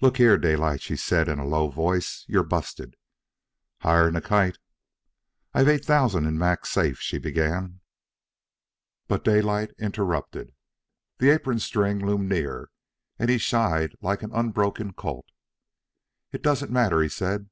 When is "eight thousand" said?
5.66-6.26